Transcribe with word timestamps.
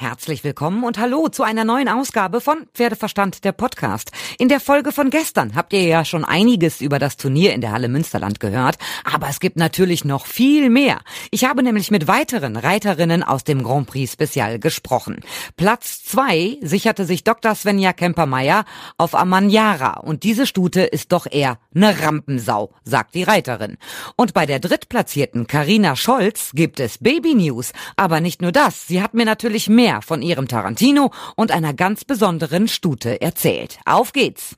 Herzlich 0.00 0.44
willkommen 0.44 0.84
und 0.84 0.96
hallo 0.96 1.26
zu 1.28 1.42
einer 1.42 1.64
neuen 1.64 1.88
Ausgabe 1.88 2.40
von 2.40 2.68
Pferdeverstand 2.72 3.42
der 3.42 3.50
Podcast. 3.50 4.12
In 4.38 4.48
der 4.48 4.60
Folge 4.60 4.92
von 4.92 5.10
gestern 5.10 5.56
habt 5.56 5.72
ihr 5.72 5.82
ja 5.82 6.04
schon 6.04 6.24
einiges 6.24 6.80
über 6.80 7.00
das 7.00 7.16
Turnier 7.16 7.52
in 7.52 7.60
der 7.60 7.72
Halle 7.72 7.88
Münsterland 7.88 8.38
gehört, 8.38 8.78
aber 9.02 9.28
es 9.28 9.40
gibt 9.40 9.56
natürlich 9.56 10.04
noch 10.04 10.26
viel 10.26 10.70
mehr. 10.70 11.00
Ich 11.32 11.46
habe 11.46 11.64
nämlich 11.64 11.90
mit 11.90 12.06
weiteren 12.06 12.56
Reiterinnen 12.56 13.24
aus 13.24 13.42
dem 13.42 13.64
Grand 13.64 13.88
Prix 13.88 14.12
Spezial 14.12 14.60
gesprochen. 14.60 15.18
Platz 15.56 16.04
zwei 16.04 16.58
sicherte 16.62 17.04
sich 17.04 17.24
Dr. 17.24 17.56
Svenja 17.56 17.92
Kempermeier 17.92 18.66
auf 18.98 19.16
Amanjara 19.16 19.98
und 19.98 20.22
diese 20.22 20.46
Stute 20.46 20.82
ist 20.82 21.10
doch 21.10 21.26
eher 21.28 21.58
eine 21.74 22.00
Rampensau, 22.00 22.70
sagt 22.84 23.16
die 23.16 23.24
Reiterin. 23.24 23.78
Und 24.14 24.32
bei 24.32 24.46
der 24.46 24.60
drittplatzierten 24.60 25.48
Karina 25.48 25.96
Scholz 25.96 26.52
gibt 26.54 26.78
es 26.78 26.98
Baby 26.98 27.34
News, 27.34 27.72
aber 27.96 28.20
nicht 28.20 28.42
nur 28.42 28.52
das, 28.52 28.86
sie 28.86 29.02
hat 29.02 29.14
mir 29.14 29.24
natürlich 29.24 29.68
mehr 29.68 29.87
mehr 29.88 30.02
von 30.02 30.20
ihrem 30.20 30.48
Tarantino 30.48 31.10
und 31.34 31.50
einer 31.50 31.72
ganz 31.72 32.04
besonderen 32.04 32.68
Stute 32.68 33.22
erzählt. 33.22 33.78
Auf 33.86 34.12
geht's! 34.12 34.54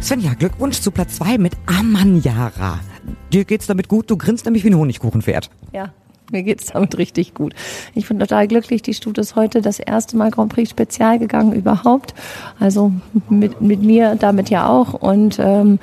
Svenja, 0.00 0.34
Glückwunsch 0.34 0.80
zu 0.80 0.92
Platz 0.92 1.16
2 1.16 1.38
mit 1.38 1.54
Amanjara. 1.66 2.78
Dir 3.32 3.44
geht's 3.44 3.66
damit 3.66 3.88
gut, 3.88 4.08
du 4.08 4.16
grinst 4.16 4.44
nämlich 4.44 4.62
wie 4.64 4.70
ein 4.70 4.76
Honigkuchenpferd. 4.76 5.50
Ja, 5.72 5.92
mir 6.32 6.42
geht's 6.42 6.66
damit 6.66 6.96
richtig 6.98 7.34
gut. 7.34 7.54
Ich 7.94 8.08
bin 8.08 8.18
total 8.18 8.48
glücklich. 8.48 8.82
Die 8.82 8.94
Stute 8.94 9.20
ist 9.20 9.36
heute 9.36 9.60
das 9.60 9.78
erste 9.78 10.16
Mal 10.16 10.30
Grand 10.30 10.52
Prix 10.52 10.70
Spezial 10.70 11.18
gegangen 11.18 11.52
überhaupt. 11.52 12.14
Also 12.58 12.92
mit, 13.28 13.60
mit 13.60 13.82
mir 13.82 14.16
damit 14.16 14.50
ja 14.50 14.68
auch. 14.68 14.94
Und 14.94 15.38
ähm, 15.38 15.78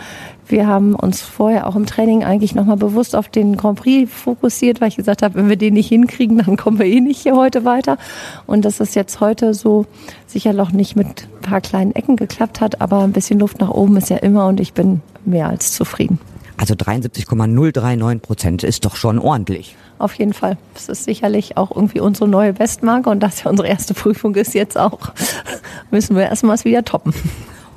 wir 0.48 0.68
haben 0.68 0.96
uns 0.96 1.22
vorher 1.22 1.68
auch 1.68 1.76
im 1.76 1.86
Training 1.86 2.24
eigentlich 2.24 2.56
nochmal 2.56 2.78
bewusst 2.78 3.16
auf 3.16 3.28
den 3.28 3.58
Grand 3.58 3.80
Prix 3.80 4.12
fokussiert, 4.12 4.80
weil 4.80 4.88
ich 4.88 4.96
gesagt 4.96 5.22
habe, 5.22 5.36
wenn 5.36 5.50
wir 5.50 5.58
den 5.58 5.74
nicht 5.74 5.90
hinkriegen, 5.90 6.38
dann 6.38 6.56
kommen 6.56 6.80
wir 6.80 6.86
eh 6.86 7.02
nicht 7.02 7.22
hier 7.22 7.36
heute 7.36 7.66
weiter. 7.66 7.98
Und 8.46 8.64
dass 8.64 8.80
es 8.80 8.96
jetzt 8.96 9.20
heute 9.20 9.54
so 9.54 9.86
sicher 10.26 10.54
noch 10.54 10.72
nicht 10.72 10.96
mit 10.96 11.28
ein 11.38 11.42
paar 11.42 11.62
kleinen 11.62 11.94
Ecken 11.94 12.16
geklappt 12.16 12.62
hat, 12.62 12.82
aber 12.82 13.02
ein 13.02 13.12
bisschen 13.12 13.40
Luft 13.40 13.60
nach 13.60 13.70
oben 13.70 13.98
ist 13.98 14.10
ja 14.10 14.18
immer 14.18 14.48
und 14.48 14.60
ich 14.60 14.74
bin 14.74 15.02
mehr 15.26 15.50
als 15.50 15.74
zufrieden. 15.74 16.20
Also 16.58 16.74
73,039 16.76 18.22
Prozent 18.22 18.64
ist 18.64 18.84
doch 18.84 18.96
schon 18.96 19.20
ordentlich. 19.20 19.76
Auf 20.00 20.16
jeden 20.16 20.34
Fall. 20.34 20.58
Das 20.74 20.90
ist 20.90 21.04
sicherlich 21.04 21.56
auch 21.56 21.76
irgendwie 21.76 22.00
unsere 22.00 22.28
neue 22.28 22.54
Bestmarke 22.54 23.10
und 23.10 23.20
das 23.22 23.44
ja 23.44 23.50
unsere 23.52 23.68
erste 23.68 23.94
Prüfung 23.94 24.36
ist 24.36 24.56
jetzt 24.56 24.78
auch, 24.78 25.12
müssen 25.92 26.16
wir 26.16 26.24
erstmals 26.24 26.66
wieder 26.66 26.84
toppen. 26.84 27.14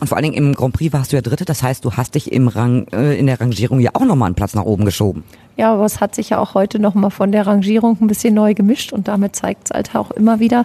Und 0.01 0.09
vor 0.09 0.17
allen 0.17 0.25
Dingen 0.25 0.37
im 0.37 0.55
Grand 0.55 0.73
Prix 0.75 0.93
warst 0.93 1.13
du 1.13 1.17
ja 1.17 1.23
Dritte, 1.23 1.45
das 1.45 1.63
heißt, 1.63 1.85
du 1.85 1.93
hast 1.93 2.15
dich 2.15 2.33
im 2.33 2.49
Rang, 2.49 2.87
äh, 2.93 3.19
in 3.19 3.27
der 3.27 3.41
Rangierung 3.41 3.81
ja 3.81 3.91
auch 3.93 4.05
nochmal 4.05 4.27
einen 4.27 4.35
Platz 4.35 4.55
nach 4.55 4.65
oben 4.65 4.87
geschoben. 4.87 5.25
Ja, 5.59 5.75
aber 5.75 5.85
es 5.85 6.01
hat 6.01 6.15
sich 6.15 6.31
ja 6.31 6.39
auch 6.39 6.55
heute 6.55 6.79
nochmal 6.79 7.11
von 7.11 7.33
der 7.33 7.47
Rangierung 7.47 7.99
ein 8.01 8.07
bisschen 8.07 8.33
neu 8.33 8.55
gemischt 8.55 8.95
und 8.95 9.09
damit 9.09 9.37
zeigt 9.37 9.67
es 9.67 9.71
halt 9.75 9.95
auch 9.95 10.11
immer 10.11 10.41
wieder, 10.41 10.65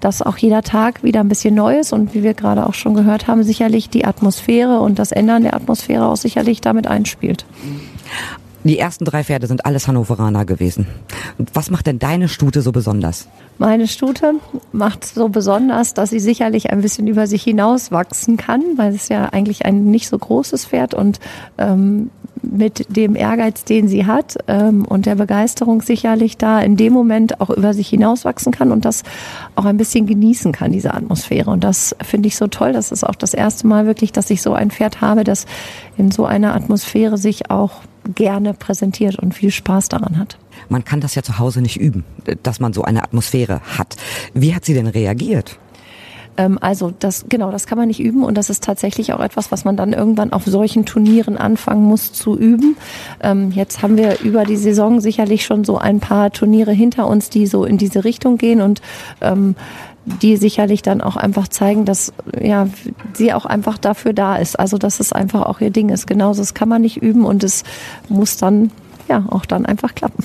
dass 0.00 0.20
auch 0.20 0.36
jeder 0.36 0.60
Tag 0.60 1.02
wieder 1.02 1.20
ein 1.20 1.28
bisschen 1.28 1.54
neu 1.54 1.78
ist 1.78 1.94
und 1.94 2.12
wie 2.12 2.22
wir 2.22 2.34
gerade 2.34 2.66
auch 2.66 2.74
schon 2.74 2.92
gehört 2.92 3.26
haben, 3.26 3.42
sicherlich 3.42 3.88
die 3.88 4.04
Atmosphäre 4.04 4.80
und 4.80 4.98
das 4.98 5.12
Ändern 5.12 5.44
der 5.44 5.54
Atmosphäre 5.54 6.06
auch 6.06 6.16
sicherlich 6.16 6.60
damit 6.60 6.86
einspielt. 6.86 7.46
Die 8.64 8.78
ersten 8.78 9.04
drei 9.04 9.22
Pferde 9.22 9.46
sind 9.46 9.66
alles 9.66 9.88
Hannoveraner 9.88 10.46
gewesen. 10.46 10.86
Was 11.52 11.70
macht 11.70 11.86
denn 11.86 11.98
deine 11.98 12.28
Stute 12.28 12.62
so 12.62 12.72
besonders? 12.72 13.28
Meine 13.58 13.86
Stute 13.86 14.34
macht 14.72 15.04
so 15.04 15.28
besonders, 15.28 15.92
dass 15.92 16.08
sie 16.10 16.18
sicherlich 16.18 16.70
ein 16.70 16.80
bisschen 16.80 17.06
über 17.06 17.26
sich 17.26 17.42
hinaus 17.42 17.92
wachsen 17.92 18.38
kann, 18.38 18.62
weil 18.76 18.94
es 18.94 19.10
ja 19.10 19.26
eigentlich 19.26 19.66
ein 19.66 19.84
nicht 19.90 20.08
so 20.08 20.18
großes 20.18 20.64
Pferd 20.64 20.94
und 20.94 21.20
ähm, 21.58 22.10
mit 22.42 22.96
dem 22.96 23.16
Ehrgeiz, 23.16 23.64
den 23.64 23.86
sie 23.86 24.06
hat 24.06 24.38
ähm, 24.48 24.84
und 24.86 25.06
der 25.06 25.14
Begeisterung 25.16 25.82
sicherlich 25.82 26.38
da 26.38 26.60
in 26.60 26.76
dem 26.76 26.92
Moment 26.92 27.40
auch 27.40 27.50
über 27.50 27.74
sich 27.74 27.88
hinauswachsen 27.88 28.52
kann 28.52 28.72
und 28.72 28.84
das 28.84 29.02
auch 29.56 29.66
ein 29.66 29.76
bisschen 29.76 30.06
genießen 30.06 30.52
kann, 30.52 30.72
diese 30.72 30.94
Atmosphäre. 30.94 31.50
Und 31.50 31.64
das 31.64 31.94
finde 32.02 32.28
ich 32.28 32.36
so 32.36 32.46
toll. 32.46 32.72
Das 32.72 32.92
ist 32.92 33.04
auch 33.04 33.14
das 33.14 33.34
erste 33.34 33.66
Mal 33.66 33.86
wirklich, 33.86 34.12
dass 34.12 34.30
ich 34.30 34.40
so 34.40 34.54
ein 34.54 34.70
Pferd 34.70 35.00
habe, 35.00 35.24
das 35.24 35.46
in 35.96 36.10
so 36.10 36.24
einer 36.24 36.54
Atmosphäre 36.54 37.18
sich 37.18 37.50
auch 37.50 37.82
gerne 38.14 38.54
präsentiert 38.54 39.18
und 39.18 39.34
viel 39.34 39.50
Spaß 39.50 39.88
daran 39.88 40.18
hat. 40.18 40.38
Man 40.68 40.84
kann 40.84 41.00
das 41.00 41.14
ja 41.14 41.22
zu 41.22 41.38
Hause 41.38 41.60
nicht 41.60 41.80
üben, 41.80 42.04
dass 42.42 42.60
man 42.60 42.72
so 42.72 42.82
eine 42.82 43.02
Atmosphäre 43.02 43.60
hat. 43.78 43.96
Wie 44.34 44.54
hat 44.54 44.64
sie 44.64 44.74
denn 44.74 44.86
reagiert? 44.86 45.58
Ähm, 46.36 46.58
also 46.60 46.92
das 46.98 47.26
genau, 47.28 47.50
das 47.50 47.66
kann 47.66 47.78
man 47.78 47.88
nicht 47.88 48.00
üben 48.00 48.24
und 48.24 48.36
das 48.36 48.50
ist 48.50 48.64
tatsächlich 48.64 49.12
auch 49.12 49.20
etwas, 49.20 49.52
was 49.52 49.64
man 49.64 49.76
dann 49.76 49.92
irgendwann 49.92 50.32
auf 50.32 50.44
solchen 50.44 50.84
Turnieren 50.84 51.36
anfangen 51.36 51.84
muss 51.84 52.12
zu 52.12 52.36
üben. 52.36 52.76
Ähm, 53.22 53.50
jetzt 53.52 53.82
haben 53.82 53.96
wir 53.96 54.20
über 54.20 54.44
die 54.44 54.56
Saison 54.56 55.00
sicherlich 55.00 55.44
schon 55.44 55.64
so 55.64 55.78
ein 55.78 56.00
paar 56.00 56.30
Turniere 56.30 56.72
hinter 56.72 57.06
uns, 57.06 57.30
die 57.30 57.46
so 57.46 57.64
in 57.64 57.78
diese 57.78 58.04
Richtung 58.04 58.38
gehen 58.38 58.60
und 58.60 58.82
ähm, 59.20 59.54
die 60.06 60.36
sicherlich 60.36 60.82
dann 60.82 61.00
auch 61.00 61.16
einfach 61.16 61.48
zeigen, 61.48 61.84
dass 61.84 62.12
ja 62.40 62.68
sie 63.14 63.32
auch 63.32 63.46
einfach 63.46 63.78
dafür 63.78 64.12
da 64.12 64.36
ist. 64.36 64.58
Also 64.58 64.78
dass 64.78 65.00
es 65.00 65.12
einfach 65.12 65.42
auch 65.42 65.60
ihr 65.60 65.70
Ding 65.70 65.88
ist. 65.88 66.06
Genauso, 66.06 66.42
das 66.42 66.54
kann 66.54 66.68
man 66.68 66.82
nicht 66.82 66.98
üben 66.98 67.24
und 67.24 67.44
es 67.44 67.64
muss 68.08 68.36
dann 68.36 68.70
ja 69.08 69.24
auch 69.30 69.46
dann 69.46 69.66
einfach 69.66 69.94
klappen. 69.94 70.24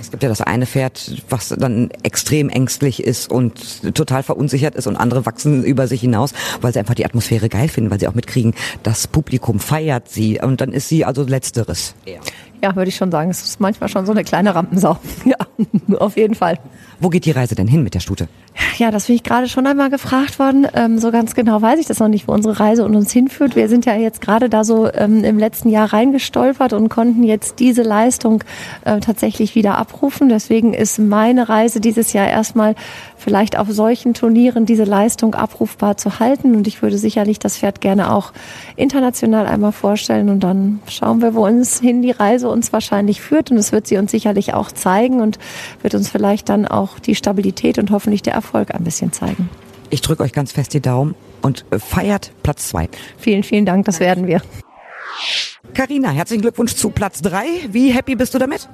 Es 0.00 0.10
gibt 0.10 0.22
ja 0.24 0.28
das 0.28 0.40
eine 0.42 0.66
Pferd, 0.66 1.22
was 1.30 1.48
dann 1.48 1.90
extrem 2.02 2.50
ängstlich 2.50 3.02
ist 3.02 3.30
und 3.30 3.94
total 3.94 4.22
verunsichert 4.22 4.74
ist 4.74 4.86
und 4.86 4.96
andere 4.96 5.24
wachsen 5.24 5.64
über 5.64 5.86
sich 5.86 6.02
hinaus, 6.02 6.34
weil 6.60 6.72
sie 6.72 6.80
einfach 6.80 6.94
die 6.94 7.06
Atmosphäre 7.06 7.48
geil 7.48 7.68
finden, 7.68 7.90
weil 7.90 8.00
sie 8.00 8.08
auch 8.08 8.14
mitkriegen, 8.14 8.54
das 8.82 9.06
Publikum 9.06 9.58
feiert 9.58 10.08
sie 10.08 10.38
und 10.40 10.60
dann 10.60 10.72
ist 10.72 10.88
sie 10.88 11.04
also 11.04 11.22
letzteres. 11.22 11.94
Ja, 12.62 12.76
würde 12.76 12.90
ich 12.90 12.96
schon 12.96 13.10
sagen. 13.10 13.30
Es 13.30 13.42
ist 13.42 13.60
manchmal 13.60 13.88
schon 13.88 14.06
so 14.06 14.12
eine 14.12 14.22
kleine 14.24 14.54
Rampensau. 14.54 14.98
Ja, 15.24 15.36
auf 15.98 16.16
jeden 16.16 16.34
Fall. 16.34 16.58
Wo 17.00 17.08
geht 17.08 17.24
die 17.24 17.30
Reise 17.30 17.54
denn 17.54 17.68
hin 17.68 17.82
mit 17.82 17.94
der 17.94 18.00
Stute? 18.00 18.28
Ja, 18.78 18.90
das 18.90 19.06
bin 19.06 19.16
ich 19.16 19.22
gerade 19.22 19.48
schon 19.48 19.66
einmal 19.66 19.90
gefragt 19.90 20.38
worden. 20.38 20.66
Ähm, 20.74 20.98
so 20.98 21.10
ganz 21.10 21.34
genau 21.34 21.60
weiß 21.60 21.78
ich 21.78 21.86
das 21.86 21.98
noch 21.98 22.08
nicht, 22.08 22.26
wo 22.26 22.32
unsere 22.32 22.58
Reise 22.58 22.84
und 22.84 22.96
uns 22.96 23.12
hinführt. 23.12 23.54
Wir 23.54 23.68
sind 23.68 23.84
ja 23.84 23.94
jetzt 23.94 24.20
gerade 24.20 24.48
da 24.48 24.64
so 24.64 24.90
ähm, 24.92 25.24
im 25.24 25.38
letzten 25.38 25.68
Jahr 25.68 25.92
reingestolpert 25.92 26.72
und 26.72 26.88
konnten 26.88 27.22
jetzt 27.22 27.58
diese 27.58 27.82
Leistung 27.82 28.42
äh, 28.84 29.00
tatsächlich 29.00 29.54
wieder 29.54 29.76
abrufen. 29.76 30.28
Deswegen 30.28 30.74
ist 30.74 30.98
meine 30.98 31.48
Reise 31.48 31.80
dieses 31.80 32.12
Jahr 32.12 32.28
erstmal 32.28 32.74
vielleicht 33.16 33.58
auf 33.58 33.70
solchen 33.70 34.14
Turnieren 34.14 34.66
diese 34.66 34.84
Leistung 34.84 35.34
abrufbar 35.34 35.96
zu 35.96 36.18
halten. 36.18 36.54
Und 36.54 36.66
ich 36.66 36.82
würde 36.82 36.98
sicherlich 36.98 37.38
das 37.38 37.58
Pferd 37.58 37.80
gerne 37.80 38.12
auch 38.12 38.32
international 38.76 39.46
einmal 39.46 39.72
vorstellen. 39.72 40.28
Und 40.28 40.40
dann 40.40 40.80
schauen 40.88 41.20
wir, 41.20 41.34
wo 41.34 41.46
uns 41.46 41.80
hin 41.80 42.02
die 42.02 42.10
Reise 42.10 42.48
uns 42.48 42.72
wahrscheinlich 42.72 43.20
führt. 43.20 43.50
Und 43.50 43.58
es 43.58 43.70
wird 43.70 43.86
sie 43.86 43.98
uns 43.98 44.10
sicherlich 44.10 44.54
auch 44.54 44.72
zeigen 44.72 45.20
und 45.20 45.38
wird 45.82 45.94
uns 45.94 46.08
vielleicht 46.08 46.48
dann 46.48 46.66
auch 46.66 46.98
die 46.98 47.14
Stabilität 47.14 47.78
und 47.78 47.90
hoffentlich 47.90 48.22
der 48.22 48.32
Erfolg 48.32 48.51
ein 48.54 48.84
bisschen 48.84 49.12
zeigen. 49.12 49.48
Ich 49.90 50.00
drücke 50.00 50.22
euch 50.22 50.32
ganz 50.32 50.52
fest 50.52 50.72
die 50.74 50.80
Daumen 50.80 51.14
und 51.42 51.64
äh, 51.70 51.78
feiert 51.78 52.32
Platz 52.42 52.68
zwei. 52.68 52.88
Vielen, 53.18 53.42
vielen 53.42 53.66
Dank, 53.66 53.84
das 53.84 54.00
werden 54.00 54.26
wir. 54.26 54.40
Karina, 55.74 56.10
herzlichen 56.10 56.42
Glückwunsch 56.42 56.74
zu 56.74 56.90
Platz 56.90 57.20
drei. 57.20 57.44
Wie 57.68 57.90
happy 57.92 58.14
bist 58.14 58.34
du 58.34 58.38
damit? 58.38 58.68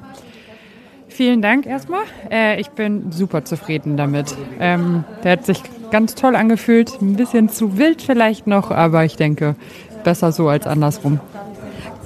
Vielen 1.09 1.43
Dank 1.43 1.67
erstmal. 1.67 2.03
Äh, 2.31 2.61
ich 2.61 2.69
bin 2.71 3.11
super 3.11 3.45
zufrieden 3.45 3.97
damit. 3.97 4.37
Ähm, 4.61 5.05
der 5.25 5.33
hat 5.33 5.47
sich 5.47 5.63
ganz 5.91 6.15
toll 6.15 6.37
angefühlt. 6.37 7.01
Ein 7.01 7.17
bisschen 7.17 7.49
zu 7.49 7.79
wild 7.79 8.03
vielleicht 8.03 8.47
noch, 8.47 8.71
aber 8.71 9.05
ich 9.05 9.17
denke, 9.17 9.57
besser 10.05 10.31
so 10.33 10.49
als 10.49 10.67
andersrum. 10.67 11.19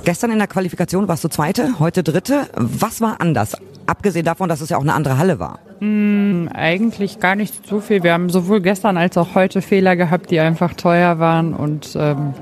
Gestern 0.05 0.31
in 0.31 0.39
der 0.39 0.49
Qualifikation 0.49 1.09
warst 1.09 1.23
du 1.25 1.29
Zweite, 1.29 1.79
heute 1.79 2.03
Dritte. 2.03 2.49
Was 2.55 3.01
war 3.01 3.21
anders? 3.21 3.57
Abgesehen 3.87 4.25
davon, 4.25 4.49
dass 4.49 4.61
es 4.61 4.69
ja 4.69 4.77
auch 4.77 4.83
eine 4.83 4.95
andere 4.95 5.19
Halle 5.19 5.39
war. 5.39 5.59
Mm, 5.81 6.49
eigentlich 6.53 7.19
gar 7.21 7.35
nicht 7.35 7.67
so 7.67 7.81
viel. 7.81 8.03
Wir 8.03 8.13
haben 8.13 8.31
sowohl 8.31 8.61
gestern 8.61 8.97
als 8.97 9.19
auch 9.19 9.35
heute 9.35 9.63
Fehler 9.63 9.97
gehabt, 9.97 10.31
die 10.31 10.41
einfach 10.41 10.75
teuer 10.75 11.19
waren 11.19 11.55
und 11.55 11.97
ähm, 11.97 12.35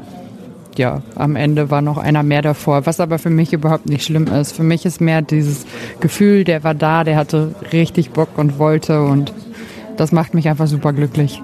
ja, 0.77 1.03
am 1.15 1.37
Ende 1.37 1.71
war 1.71 1.83
noch 1.83 1.99
einer 1.99 2.23
mehr 2.23 2.43
davor, 2.43 2.87
was 2.87 3.01
aber 3.01 3.19
für 3.19 3.31
mich 3.31 3.53
überhaupt 3.53 3.89
nicht 3.89 4.05
schlimm 4.05 4.27
ist. 4.27 4.53
Für 4.53 4.63
mich 4.63 4.87
ist 4.87 5.01
mehr 5.01 5.23
dieses 5.23 5.67
Gefühl, 6.01 6.45
der 6.45 6.65
war 6.65 6.75
da, 6.75 7.05
der 7.05 7.17
hatte 7.17 7.55
richtig 7.73 8.11
Bock 8.11 8.37
und 8.37 8.59
wollte 8.59 9.03
und 9.03 9.33
das 9.97 10.13
macht 10.13 10.35
mich 10.35 10.49
einfach 10.49 10.67
super 10.67 10.93
glücklich. 10.93 11.43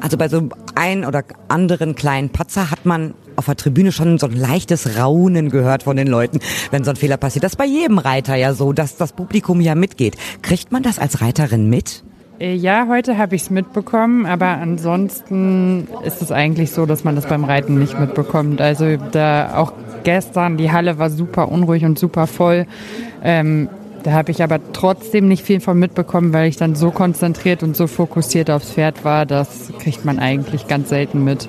Also 0.00 0.16
bei 0.16 0.28
so 0.28 0.48
ein 0.74 1.04
oder 1.04 1.22
anderen 1.48 1.94
kleinen 1.94 2.30
Patzer 2.30 2.70
hat 2.70 2.84
man 2.84 3.14
auf 3.36 3.46
der 3.46 3.56
Tribüne 3.56 3.92
schon 3.92 4.18
so 4.18 4.26
ein 4.26 4.36
leichtes 4.36 4.98
Raunen 4.98 5.50
gehört 5.50 5.84
von 5.84 5.96
den 5.96 6.06
Leuten, 6.06 6.40
wenn 6.70 6.84
so 6.84 6.90
ein 6.90 6.96
Fehler 6.96 7.16
passiert. 7.16 7.44
Das 7.44 7.52
ist 7.52 7.56
bei 7.56 7.66
jedem 7.66 7.98
Reiter 7.98 8.34
ja 8.34 8.54
so, 8.54 8.72
dass 8.72 8.96
das 8.96 9.12
Publikum 9.12 9.60
ja 9.60 9.74
mitgeht. 9.74 10.16
Kriegt 10.42 10.72
man 10.72 10.82
das 10.82 10.98
als 10.98 11.20
Reiterin 11.20 11.68
mit? 11.68 12.04
Äh, 12.40 12.54
ja, 12.54 12.86
heute 12.88 13.16
habe 13.16 13.36
ich 13.36 13.42
es 13.42 13.50
mitbekommen, 13.50 14.26
aber 14.26 14.46
ansonsten 14.46 15.86
ist 16.04 16.20
es 16.20 16.32
eigentlich 16.32 16.72
so, 16.72 16.84
dass 16.84 17.04
man 17.04 17.14
das 17.14 17.26
beim 17.26 17.44
Reiten 17.44 17.78
nicht 17.78 17.98
mitbekommt. 17.98 18.60
Also 18.60 18.96
da 18.96 19.56
auch 19.56 19.72
gestern, 20.02 20.56
die 20.56 20.72
Halle 20.72 20.98
war 20.98 21.10
super 21.10 21.50
unruhig 21.50 21.84
und 21.84 21.98
super 21.98 22.26
voll. 22.26 22.66
Ähm, 23.22 23.68
da 24.02 24.12
habe 24.12 24.32
ich 24.32 24.42
aber 24.42 24.60
trotzdem 24.72 25.28
nicht 25.28 25.44
viel 25.44 25.60
von 25.60 25.78
mitbekommen, 25.78 26.34
weil 26.34 26.48
ich 26.48 26.56
dann 26.56 26.74
so 26.74 26.90
konzentriert 26.90 27.62
und 27.62 27.74
so 27.74 27.86
fokussiert 27.86 28.50
aufs 28.50 28.72
Pferd 28.72 29.04
war, 29.04 29.24
das 29.24 29.72
kriegt 29.78 30.04
man 30.04 30.18
eigentlich 30.18 30.66
ganz 30.68 30.90
selten 30.90 31.24
mit. 31.24 31.48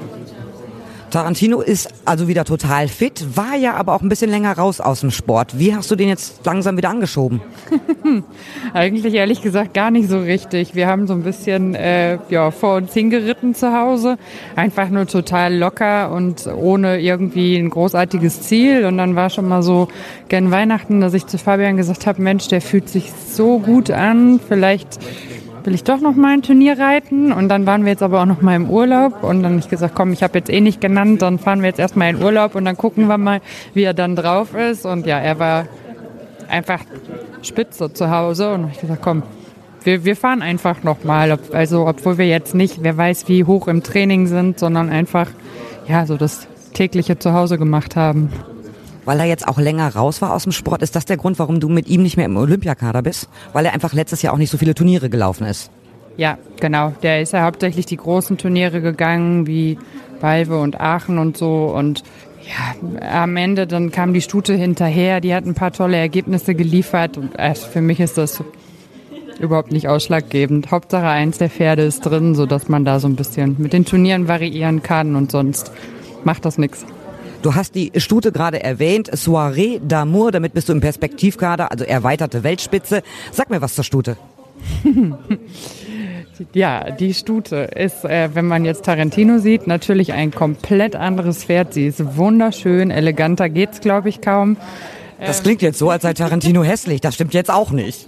Tarantino 1.15 1.61
ist 1.61 1.93
also 2.03 2.27
wieder 2.27 2.43
total 2.43 2.89
fit, 2.89 3.37
war 3.37 3.55
ja 3.55 3.75
aber 3.75 3.95
auch 3.95 4.01
ein 4.01 4.09
bisschen 4.09 4.29
länger 4.29 4.51
raus 4.57 4.81
aus 4.81 4.99
dem 4.99 5.11
Sport. 5.11 5.57
Wie 5.57 5.73
hast 5.73 5.89
du 5.89 5.95
den 5.95 6.09
jetzt 6.09 6.45
langsam 6.45 6.75
wieder 6.75 6.89
angeschoben? 6.89 7.39
Eigentlich 8.73 9.13
ehrlich 9.13 9.41
gesagt 9.41 9.73
gar 9.73 9.91
nicht 9.91 10.09
so 10.09 10.19
richtig. 10.19 10.75
Wir 10.75 10.87
haben 10.87 11.07
so 11.07 11.13
ein 11.13 11.23
bisschen 11.23 11.73
äh, 11.73 12.17
ja, 12.27 12.51
vor 12.51 12.75
uns 12.75 12.93
hingeritten 12.93 13.55
zu 13.55 13.71
Hause. 13.71 14.17
Einfach 14.57 14.89
nur 14.89 15.07
total 15.07 15.55
locker 15.55 16.11
und 16.11 16.47
ohne 16.47 16.99
irgendwie 16.99 17.55
ein 17.55 17.69
großartiges 17.69 18.41
Ziel. 18.41 18.83
Und 18.83 18.97
dann 18.97 19.15
war 19.15 19.29
schon 19.29 19.47
mal 19.47 19.63
so 19.63 19.87
gern 20.27 20.51
Weihnachten, 20.51 20.99
dass 20.99 21.13
ich 21.13 21.27
zu 21.27 21.37
Fabian 21.37 21.77
gesagt 21.77 22.07
habe, 22.07 22.21
Mensch, 22.21 22.49
der 22.49 22.59
fühlt 22.59 22.89
sich 22.89 23.13
so 23.13 23.59
gut 23.59 23.89
an. 23.89 24.41
Vielleicht 24.45 24.99
will 25.65 25.73
ich 25.73 25.83
doch 25.83 25.99
noch 25.99 26.15
mal 26.15 26.33
ein 26.33 26.41
Turnier 26.41 26.77
reiten. 26.77 27.31
Und 27.31 27.49
dann 27.49 27.65
waren 27.65 27.83
wir 27.83 27.91
jetzt 27.91 28.03
aber 28.03 28.21
auch 28.21 28.25
noch 28.25 28.41
mal 28.41 28.55
im 28.55 28.69
Urlaub. 28.69 29.23
Und 29.23 29.43
dann 29.43 29.53
habe 29.53 29.59
ich 29.59 29.69
gesagt, 29.69 29.95
komm, 29.95 30.13
ich 30.13 30.23
habe 30.23 30.37
jetzt 30.37 30.49
eh 30.49 30.61
nicht 30.61 30.81
genannt, 30.81 31.21
dann 31.21 31.39
fahren 31.39 31.61
wir 31.61 31.69
jetzt 31.69 31.79
erstmal 31.79 32.09
in 32.09 32.21
Urlaub 32.21 32.55
und 32.55 32.65
dann 32.65 32.77
gucken 32.77 33.07
wir 33.07 33.17
mal, 33.17 33.41
wie 33.73 33.83
er 33.83 33.93
dann 33.93 34.15
drauf 34.15 34.53
ist. 34.53 34.85
Und 34.85 35.05
ja, 35.05 35.19
er 35.19 35.39
war 35.39 35.67
einfach 36.49 36.81
spitze 37.41 37.91
zu 37.91 38.09
Hause. 38.09 38.53
Und 38.53 38.69
ich 38.71 38.79
gesagt, 38.79 39.01
komm, 39.01 39.23
wir, 39.83 40.05
wir 40.05 40.15
fahren 40.15 40.41
einfach 40.41 40.83
noch 40.83 41.03
mal. 41.03 41.37
Also 41.51 41.87
obwohl 41.87 42.17
wir 42.17 42.27
jetzt 42.27 42.55
nicht, 42.55 42.83
wer 42.83 42.97
weiß, 42.97 43.27
wie 43.27 43.43
hoch 43.43 43.67
im 43.67 43.83
Training 43.83 44.27
sind, 44.27 44.59
sondern 44.59 44.89
einfach 44.89 45.29
ja 45.87 46.05
so 46.05 46.17
das 46.17 46.47
tägliche 46.73 47.17
Zuhause 47.19 47.57
gemacht 47.57 47.95
haben 47.95 48.29
weil 49.05 49.19
er 49.19 49.25
jetzt 49.25 49.47
auch 49.47 49.57
länger 49.57 49.87
raus 49.95 50.21
war 50.21 50.33
aus 50.33 50.43
dem 50.43 50.51
Sport. 50.51 50.81
Ist 50.81 50.95
das 50.95 51.05
der 51.05 51.17
Grund, 51.17 51.39
warum 51.39 51.59
du 51.59 51.69
mit 51.69 51.87
ihm 51.87 52.03
nicht 52.03 52.17
mehr 52.17 52.25
im 52.25 52.35
Olympiakader 52.35 53.01
bist? 53.01 53.29
Weil 53.53 53.65
er 53.65 53.73
einfach 53.73 53.93
letztes 53.93 54.21
Jahr 54.21 54.33
auch 54.33 54.37
nicht 54.37 54.49
so 54.49 54.57
viele 54.57 54.75
Turniere 54.75 55.09
gelaufen 55.09 55.45
ist. 55.45 55.71
Ja, 56.17 56.37
genau. 56.59 56.93
Der 57.03 57.21
ist 57.21 57.33
ja 57.33 57.43
hauptsächlich 57.43 57.85
die 57.85 57.97
großen 57.97 58.37
Turniere 58.37 58.81
gegangen, 58.81 59.47
wie 59.47 59.77
Balve 60.21 60.59
und 60.59 60.79
Aachen 60.79 61.17
und 61.17 61.37
so. 61.37 61.73
Und 61.75 62.03
ja, 62.41 63.21
am 63.21 63.35
Ende 63.37 63.67
dann 63.67 63.91
kam 63.91 64.13
die 64.13 64.21
Stute 64.21 64.53
hinterher, 64.53 65.19
die 65.19 65.33
hat 65.33 65.45
ein 65.45 65.55
paar 65.55 65.71
tolle 65.71 65.97
Ergebnisse 65.97 66.55
geliefert. 66.55 67.17
Und 67.17 67.37
äh, 67.37 67.55
für 67.55 67.81
mich 67.81 67.99
ist 67.99 68.17
das 68.17 68.41
überhaupt 69.39 69.71
nicht 69.71 69.87
ausschlaggebend. 69.87 70.71
Hauptsache 70.71 71.07
eins 71.07 71.37
der 71.37 71.49
Pferde 71.49 71.83
ist 71.83 72.01
drin, 72.01 72.35
sodass 72.35 72.69
man 72.69 72.85
da 72.85 72.99
so 72.99 73.07
ein 73.07 73.15
bisschen 73.15 73.55
mit 73.59 73.73
den 73.73 73.85
Turnieren 73.85 74.27
variieren 74.27 74.81
kann 74.81 75.15
und 75.15 75.31
sonst 75.31 75.71
macht 76.23 76.45
das 76.45 76.57
nichts. 76.57 76.85
Du 77.45 77.53
hast 77.53 77.75
die 77.75 77.91
Stute 77.97 78.31
gerade 78.31 78.63
erwähnt, 78.63 79.11
Soirée 79.11 79.79
d'Amour, 79.79 80.31
damit 80.31 80.55
bist 80.55 80.67
du 80.67 80.73
im 80.73 80.81
Perspektivkader, 80.81 81.71
also 81.71 81.85
erweiterte 81.85 82.43
Weltspitze. 82.43 83.03
Sag 83.31 83.51
mir 83.51 83.61
was 83.61 83.75
zur 83.75 83.83
Stute. 83.83 84.17
Ja, 86.51 86.91
die 86.91 87.13
Stute 87.13 87.55
ist, 87.55 88.03
äh, 88.03 88.29
wenn 88.33 88.45
man 88.45 88.65
jetzt 88.65 88.83
Tarantino 88.83 89.37
sieht, 89.37 89.67
natürlich 89.67 90.11
ein 90.11 90.31
komplett 90.31 90.93
anderes 90.93 91.45
Pferd. 91.45 91.73
Sie 91.73 91.87
ist 91.87 92.17
wunderschön, 92.17 92.91
eleganter 92.91 93.47
geht's, 93.47 93.79
glaube 93.79 94.09
ich, 94.09 94.19
kaum. 94.19 94.57
Das 95.17 95.43
klingt 95.43 95.61
jetzt 95.61 95.79
so, 95.79 95.89
als 95.89 96.01
sei 96.01 96.13
Tarantino 96.13 96.61
hässlich. 96.61 96.99
Das 96.99 97.15
stimmt 97.15 97.33
jetzt 97.33 97.49
auch 97.49 97.71
nicht. 97.71 98.05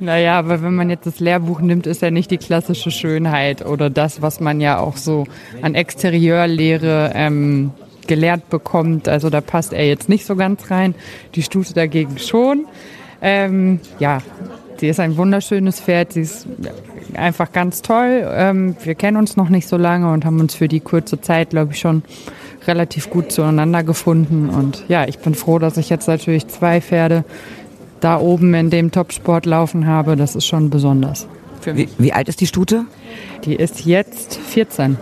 Naja, 0.00 0.40
aber 0.40 0.60
wenn 0.60 0.74
man 0.74 0.90
jetzt 0.90 1.06
das 1.06 1.20
Lehrbuch 1.20 1.60
nimmt, 1.60 1.86
ist 1.86 2.02
er 2.02 2.10
nicht 2.10 2.32
die 2.32 2.38
klassische 2.38 2.90
Schönheit 2.90 3.64
oder 3.64 3.90
das, 3.90 4.22
was 4.22 4.40
man 4.40 4.60
ja 4.60 4.80
auch 4.80 4.96
so 4.96 5.24
an 5.60 5.76
Exterieurlehre 5.76 7.12
ähm, 7.14 7.70
gelernt 8.12 8.50
bekommt. 8.50 9.08
Also 9.08 9.30
da 9.30 9.40
passt 9.40 9.72
er 9.72 9.86
jetzt 9.86 10.10
nicht 10.10 10.26
so 10.26 10.36
ganz 10.36 10.70
rein. 10.70 10.94
Die 11.34 11.42
Stute 11.42 11.72
dagegen 11.72 12.18
schon. 12.18 12.66
Ähm, 13.22 13.80
ja, 13.98 14.18
sie 14.76 14.88
ist 14.88 15.00
ein 15.00 15.16
wunderschönes 15.16 15.80
Pferd. 15.80 16.12
Sie 16.12 16.20
ist 16.20 16.46
einfach 17.14 17.52
ganz 17.52 17.80
toll. 17.80 18.28
Ähm, 18.30 18.76
wir 18.84 18.94
kennen 18.96 19.16
uns 19.16 19.34
noch 19.38 19.48
nicht 19.48 19.66
so 19.66 19.78
lange 19.78 20.12
und 20.12 20.26
haben 20.26 20.40
uns 20.40 20.54
für 20.54 20.68
die 20.68 20.80
kurze 20.80 21.22
Zeit, 21.22 21.50
glaube 21.50 21.72
ich, 21.72 21.78
schon 21.78 22.02
relativ 22.66 23.08
gut 23.08 23.32
zueinander 23.32 23.82
gefunden. 23.82 24.50
Und 24.50 24.84
ja, 24.88 25.08
ich 25.08 25.18
bin 25.18 25.34
froh, 25.34 25.58
dass 25.58 25.78
ich 25.78 25.88
jetzt 25.88 26.06
natürlich 26.06 26.48
zwei 26.48 26.82
Pferde 26.82 27.24
da 28.00 28.18
oben 28.20 28.52
in 28.52 28.68
dem 28.68 28.90
Topsport 28.90 29.46
laufen 29.46 29.86
habe. 29.86 30.16
Das 30.16 30.36
ist 30.36 30.44
schon 30.44 30.68
besonders. 30.68 31.26
Wie, 31.64 31.88
wie 31.96 32.12
alt 32.12 32.28
ist 32.28 32.42
die 32.42 32.46
Stute? 32.46 32.84
Die 33.46 33.54
ist 33.54 33.86
jetzt 33.86 34.36
14. 34.36 34.98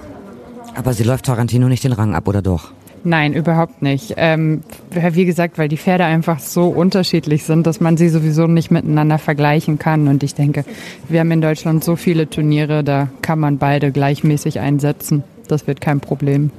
Aber 0.77 0.93
sie 0.93 1.03
läuft 1.03 1.25
Tarantino 1.25 1.67
nicht 1.67 1.83
den 1.83 1.93
Rang 1.93 2.15
ab, 2.15 2.29
oder 2.29 2.43
doch? 2.43 2.71
Nein, 3.02 3.32
überhaupt 3.32 3.81
nicht. 3.81 4.14
Ähm, 4.17 4.62
wie 4.91 5.25
gesagt, 5.25 5.56
weil 5.56 5.69
die 5.69 5.79
Pferde 5.79 6.05
einfach 6.05 6.38
so 6.38 6.69
unterschiedlich 6.69 7.44
sind, 7.44 7.67
dass 7.67 7.81
man 7.81 7.97
sie 7.97 8.11
sowieso 8.11 8.47
nicht 8.47 8.70
miteinander 8.70 9.19
vergleichen 9.19 9.79
kann. 9.79 10.06
Und 10.06 10.23
ich 10.23 10.35
denke, 10.35 10.64
wir 11.08 11.20
haben 11.20 11.31
in 11.31 11.41
Deutschland 11.41 11.82
so 11.82 11.97
viele 11.97 12.29
Turniere, 12.29 12.85
da 12.85 13.08
kann 13.23 13.38
man 13.38 13.58
beide 13.58 13.91
gleichmäßig 13.91 14.61
einsetzen. 14.61 15.25
Das 15.49 15.67
wird 15.67 15.81
kein 15.81 16.00
Problem. 16.00 16.50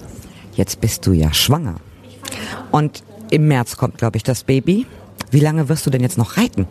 Jetzt 0.56 0.82
bist 0.82 1.06
du 1.06 1.14
ja 1.14 1.32
schwanger. 1.32 1.76
Und 2.72 3.04
im 3.30 3.48
März 3.48 3.78
kommt, 3.78 3.98
glaube 3.98 4.18
ich, 4.18 4.24
das 4.24 4.44
Baby. 4.44 4.88
Wie 5.30 5.40
lange 5.40 5.70
wirst 5.70 5.86
du 5.86 5.90
denn 5.90 6.02
jetzt 6.02 6.18
noch 6.18 6.38
reiten? 6.38 6.66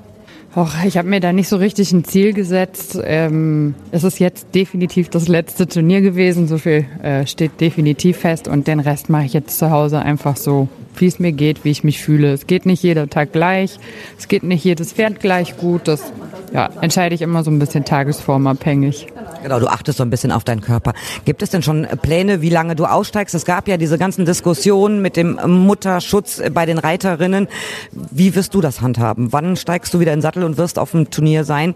Och, 0.57 0.85
ich 0.85 0.99
habe 0.99 1.09
mir 1.09 1.21
da 1.21 1.33
nicht 1.33 1.49
so 1.49 1.57
richtig 1.57 1.93
ein 1.93 2.03
Ziel 2.03 2.33
gesetzt. 2.33 2.99
Ähm, 3.05 3.77
es 3.93 4.03
ist 4.03 4.19
jetzt 4.19 4.53
definitiv 4.53 5.09
das 5.09 5.29
letzte 5.29 5.69
Turnier 5.69 6.01
gewesen. 6.01 6.49
So 6.49 6.59
viel 6.59 6.87
äh, 7.05 7.25
steht 7.25 7.61
definitiv 7.61 8.17
fest. 8.17 8.49
Und 8.49 8.67
den 8.67 8.81
Rest 8.81 9.09
mache 9.11 9.27
ich 9.27 9.33
jetzt 9.33 9.59
zu 9.59 9.71
Hause 9.71 10.01
einfach 10.01 10.37
so, 10.37 10.67
wie 10.97 11.07
es 11.07 11.21
mir 11.21 11.31
geht, 11.31 11.65
wie 11.65 11.71
ich 11.71 11.85
mich 11.85 12.03
fühle. 12.03 12.33
Es 12.33 12.49
geht 12.49 12.67
nicht 12.67 12.83
jeder 12.83 13.09
Tag 13.09 13.33
gleich. 13.33 13.79
Es 14.19 14.27
geht 14.27 14.43
nicht 14.43 14.65
jedes 14.65 14.93
Pferd 14.93 15.21
gleich 15.21 15.57
gut. 15.57 15.87
Das 15.87 16.13
ja, 16.53 16.69
entscheide 16.81 17.15
ich 17.15 17.23
immer 17.23 17.45
so 17.45 17.53
ein 17.53 17.61
bisschen 17.61 17.85
tagesformabhängig. 17.85 19.07
Genau, 19.43 19.59
du 19.59 19.69
achtest 19.69 19.99
so 19.99 20.05
ein 20.05 20.11
bisschen 20.11 20.33
auf 20.33 20.45
deinen 20.45 20.61
Körper. 20.61 20.93
Gibt 21.25 21.43
es 21.43 21.51
denn 21.51 21.63
schon 21.63 21.87
Pläne, 22.03 22.43
wie 22.43 22.51
lange 22.51 22.77
du 22.77 22.85
aussteigst? 22.85 23.35
Es 23.35 23.45
gab 23.45 23.69
ja 23.69 23.77
diese 23.77 23.97
ganzen 23.97 24.27
Diskussionen 24.27 25.01
mit 25.01 25.17
dem 25.17 25.39
Mutterschutz 25.47 26.43
bei 26.53 26.67
den 26.67 26.79
Reiterinnen. 26.79 27.49
Wie 27.93 28.35
wirst 28.35 28.55
du 28.55 28.61
das 28.61 28.81
handhaben? 28.81 29.33
Wann 29.33 29.57
steigst 29.57 29.95
du 29.95 30.01
wieder 30.01 30.13
in 30.13 30.19
den 30.19 30.23
Sattel 30.23 30.45
und 30.45 30.59
wirst 30.59 30.79
auf 30.79 30.91
dem 30.91 31.11
Turnier 31.11 31.45
sein? 31.45 31.75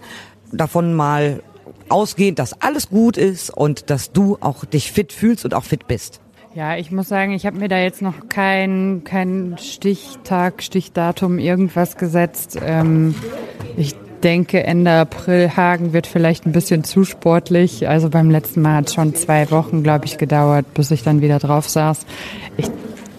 Davon 0.52 0.94
mal 0.94 1.42
ausgehend, 1.88 2.38
dass 2.38 2.60
alles 2.60 2.90
gut 2.90 3.16
ist 3.16 3.50
und 3.50 3.90
dass 3.90 4.12
du 4.12 4.36
auch 4.40 4.64
dich 4.64 4.92
fit 4.92 5.12
fühlst 5.12 5.44
und 5.44 5.54
auch 5.54 5.64
fit 5.64 5.86
bist. 5.86 6.20
Ja, 6.54 6.76
ich 6.76 6.92
muss 6.92 7.08
sagen, 7.08 7.32
ich 7.32 7.46
habe 7.46 7.58
mir 7.58 7.68
da 7.68 7.78
jetzt 7.78 8.00
noch 8.00 8.28
kein, 8.28 9.02
kein 9.04 9.56
Stichtag, 9.58 10.62
Stichdatum, 10.62 11.40
irgendwas 11.40 11.96
gesetzt. 11.96 12.58
Ähm, 12.62 13.16
ich 13.76 13.96
denke, 14.24 14.64
Ende 14.64 14.90
April 14.90 15.50
Hagen 15.56 15.92
wird 15.92 16.06
vielleicht 16.06 16.46
ein 16.46 16.52
bisschen 16.52 16.82
zu 16.82 17.04
sportlich. 17.04 17.88
Also 17.88 18.08
beim 18.08 18.30
letzten 18.30 18.62
Mal 18.62 18.76
hat 18.76 18.88
es 18.88 18.94
schon 18.94 19.14
zwei 19.14 19.50
Wochen, 19.50 19.82
glaube 19.82 20.06
ich, 20.06 20.18
gedauert, 20.18 20.72
bis 20.74 20.90
ich 20.90 21.02
dann 21.02 21.20
wieder 21.20 21.38
drauf 21.38 21.68
saß. 21.68 22.06
Ich 22.56 22.70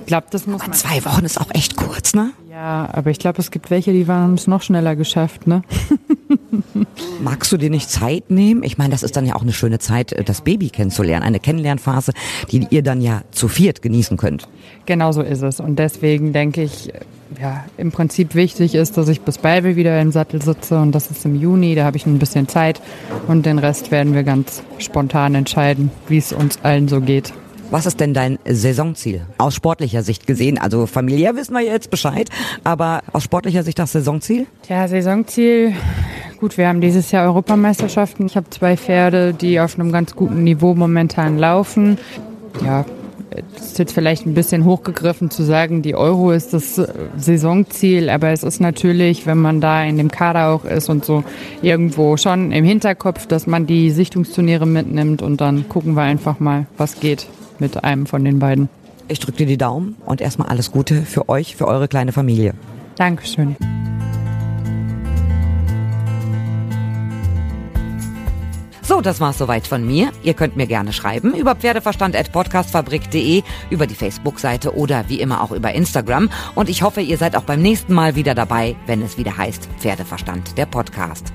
glaube, 0.08 0.28
das 0.32 0.48
muss 0.48 0.62
aber 0.62 0.72
Zwei 0.74 1.06
Wochen 1.06 1.24
ist 1.24 1.40
auch 1.40 1.52
echt 1.54 1.76
kurz, 1.76 2.14
ne? 2.14 2.32
Ja, 2.50 2.90
aber 2.92 3.12
ich 3.12 3.20
glaube, 3.20 3.40
es 3.40 3.52
gibt 3.52 3.70
welche, 3.70 3.92
die 3.92 4.08
haben 4.08 4.34
es 4.34 4.48
noch 4.48 4.62
schneller 4.62 4.96
geschafft, 4.96 5.46
ne? 5.46 5.62
Magst 7.22 7.52
du 7.52 7.58
dir 7.58 7.70
nicht 7.70 7.90
Zeit 7.90 8.32
nehmen? 8.32 8.64
Ich 8.64 8.78
meine, 8.78 8.92
das 8.92 9.04
ist 9.04 9.16
dann 9.16 9.26
ja 9.26 9.36
auch 9.36 9.42
eine 9.42 9.54
schöne 9.54 9.80
Zeit, 9.80 10.14
äh, 10.14 10.24
das 10.24 10.42
Baby 10.42 10.70
kennenzulernen, 10.70 11.24
eine 11.24 11.40
Kennenlernphase, 11.40 12.14
die 12.52 12.68
ihr 12.70 12.82
dann 12.82 13.02
ja 13.02 13.22
zu 13.32 13.48
viert 13.48 13.82
genießen 13.82 14.18
könnt. 14.18 14.48
Genau 14.86 15.12
so 15.12 15.22
ist 15.22 15.42
es. 15.42 15.60
Und 15.60 15.78
deswegen 15.78 16.34
denke 16.34 16.64
ich, 16.64 16.92
ja, 17.40 17.66
im 17.78 17.92
Prinzip 17.92 18.36
wichtig 18.36 18.76
ist, 18.76 18.98
dass 18.98 19.08
ich 19.08 19.22
bis 19.22 19.38
Balbe 19.38 19.76
wieder 19.76 20.00
im 20.02 20.12
Sattel 20.12 20.42
sitze 20.42 20.80
und 20.80 20.94
das 20.94 21.12
ist 21.12 21.26
im 21.26 21.36
Juni, 21.36 21.76
da 21.76 21.86
habe 21.86 21.98
ich 21.98 22.06
ein 22.06 22.20
bisschen 22.20 22.48
Zeit 22.48 22.82
und 23.28 23.46
den 23.46 23.60
Rest 23.60 23.92
werden 23.92 24.14
wir 24.14 24.24
ganz 24.24 24.64
spontan 24.78 25.36
entscheiden, 25.36 25.92
wie 26.08 26.18
es 26.18 26.34
uns 26.34 26.60
allen 26.64 26.88
so 26.88 27.02
geht. 27.02 27.34
Was 27.72 27.86
ist 27.86 28.00
denn 28.00 28.14
dein 28.14 28.38
Saisonziel? 28.48 29.26
Aus 29.40 29.56
sportlicher 29.56 30.04
Sicht 30.04 30.28
gesehen, 30.28 30.58
also 30.58 30.86
familiär 30.86 31.36
wissen 31.36 31.54
wir 31.54 31.62
jetzt 31.62 31.90
Bescheid, 31.90 32.30
aber 32.64 33.02
aus 33.12 33.24
sportlicher 33.24 33.64
Sicht 33.64 33.80
das 33.80 33.92
Saisonziel? 33.92 34.46
Ja, 34.70 34.88
Saisonziel, 34.88 35.74
gut, 36.40 36.58
wir 36.58 36.68
haben 36.68 36.80
dieses 36.80 37.12
Jahr 37.12 37.26
Europameisterschaften. 37.26 38.28
Ich 38.28 38.38
habe 38.38 38.50
zwei 38.52 38.78
Pferde, 38.78 39.34
die 39.34 39.60
auf 39.60 39.80
einem 39.80 39.92
ganz 39.92 40.16
guten 40.16 40.44
Niveau 40.44 40.76
momentan 40.76 41.38
laufen. 41.38 41.98
Ja, 42.64 42.86
es 43.30 43.66
ist 43.68 43.80
jetzt 43.80 43.94
vielleicht 43.94 44.26
ein 44.26 44.34
bisschen 44.34 44.66
hochgegriffen 44.66 45.30
zu 45.30 45.44
sagen, 45.44 45.82
die 45.82 45.96
Euro 45.96 46.32
ist 46.32 46.54
das 46.54 46.82
Saisonziel, 47.18 48.10
aber 48.10 48.30
es 48.30 48.44
ist 48.44 48.60
natürlich, 48.62 49.26
wenn 49.26 49.40
man 49.40 49.62
da 49.62 49.84
in 49.84 49.98
dem 49.98 50.12
Kader 50.12 50.50
auch 50.50 50.66
ist 50.66 50.90
und 50.90 51.06
so 51.06 51.24
irgendwo 51.62 52.18
schon 52.18 52.52
im 52.52 52.64
Hinterkopf, 52.64 53.28
dass 53.28 53.48
man 53.48 53.66
die 53.66 53.92
Sichtungsturniere 53.92 54.66
mitnimmt 54.66 55.22
und 55.22 55.42
dann 55.42 55.68
gucken 55.70 55.96
wir 55.96 56.04
einfach 56.04 56.40
mal, 56.40 56.66
was 56.78 57.00
geht 57.00 57.28
mit 57.60 57.84
einem 57.84 58.06
von 58.06 58.24
den 58.24 58.40
beiden. 58.40 58.70
Ich 59.08 59.20
drücke 59.20 59.40
dir 59.40 59.48
die 59.48 59.58
Daumen 59.58 59.96
und 60.06 60.22
erstmal 60.22 60.50
alles 60.50 60.72
Gute 60.72 61.04
für 61.04 61.30
euch, 61.30 61.56
für 61.56 61.68
eure 61.68 61.88
kleine 61.88 62.12
Familie. 62.12 62.54
Dankeschön. 62.96 63.56
So, 68.96 69.02
das 69.02 69.20
war's 69.20 69.38
soweit 69.38 69.68
von 69.68 69.86
mir. 69.86 70.14
Ihr 70.24 70.34
könnt 70.36 70.56
mir 70.56 70.68
gerne 70.68 70.94
schreiben 70.94 71.34
über 71.36 71.54
pferdeverstand.podcastfabrik.de, 71.54 73.44
über 73.70 73.88
die 73.88 73.94
Facebook-Seite 73.94 74.74
oder 74.74 75.10
wie 75.10 75.20
immer 75.20 75.42
auch 75.42 75.52
über 75.52 75.74
Instagram. 75.74 76.30
Und 76.56 76.70
ich 76.70 76.82
hoffe, 76.82 77.02
ihr 77.02 77.18
seid 77.18 77.36
auch 77.36 77.44
beim 77.44 77.62
nächsten 77.62 77.94
Mal 77.94 78.16
wieder 78.16 78.34
dabei, 78.36 78.78
wenn 78.86 79.02
es 79.02 79.18
wieder 79.18 79.36
heißt 79.38 79.68
Pferdeverstand, 79.80 80.58
der 80.58 80.66
Podcast. 80.68 81.34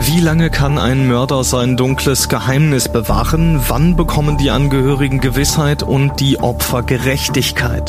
Wie 0.00 0.20
lange 0.20 0.50
kann 0.50 0.78
ein 0.78 1.06
Mörder 1.06 1.44
sein 1.44 1.76
dunkles 1.76 2.28
Geheimnis 2.28 2.90
bewahren? 2.90 3.60
Wann 3.68 3.94
bekommen 3.94 4.36
die 4.36 4.50
Angehörigen 4.50 5.20
Gewissheit 5.20 5.84
und 5.84 6.18
die 6.18 6.40
Opfer 6.40 6.82
Gerechtigkeit? 6.82 7.88